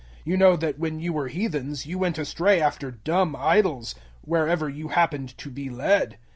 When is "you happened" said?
4.67-5.37